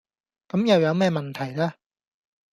[0.47, 1.75] 咁又有咩問題呢